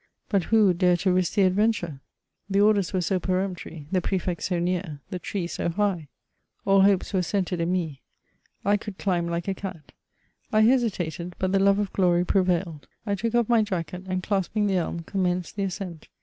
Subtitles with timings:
[0.29, 2.01] But who would dare to risk the adventure?
[2.49, 6.07] The orders were so peremptory, the Prefect so near, the tree so high!
[6.65, 8.01] All hopes were centred in me.
[8.65, 9.91] I could climb like a cat.
[10.51, 12.87] I hesitated, but the love of glory prevailed.
[13.05, 16.07] I took oiF my jacket, and, clasping the dm, com menced the ascent.